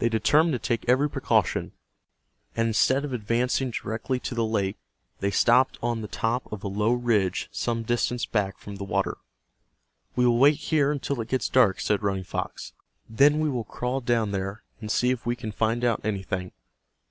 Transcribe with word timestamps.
They 0.00 0.10
determined 0.10 0.52
to 0.52 0.58
take 0.58 0.86
every 0.86 1.08
precaution, 1.08 1.72
and 2.54 2.66
instead 2.68 3.06
of 3.06 3.14
advancing 3.14 3.70
directly 3.70 4.20
to 4.20 4.34
the 4.34 4.44
lake 4.44 4.76
they 5.20 5.30
stopped 5.30 5.78
on 5.82 6.02
the 6.02 6.08
top 6.08 6.46
of 6.52 6.62
a 6.62 6.68
low 6.68 6.92
ridge 6.92 7.48
some 7.50 7.82
distance 7.82 8.26
back 8.26 8.58
from 8.58 8.76
the 8.76 8.84
water. 8.84 9.16
"We 10.14 10.26
will 10.26 10.36
wait 10.36 10.56
here 10.58 10.92
until 10.92 11.22
it 11.22 11.28
gets 11.28 11.48
dark," 11.48 11.80
said 11.80 12.02
Running 12.02 12.24
Fox. 12.24 12.74
"Then 13.08 13.40
we 13.40 13.48
will 13.48 13.64
crawl 13.64 14.02
down 14.02 14.30
there, 14.32 14.62
and 14.82 14.90
see 14.90 15.08
if 15.10 15.24
we 15.24 15.34
can 15.34 15.52
find 15.52 15.86
out 15.86 16.02
anything." 16.04 16.52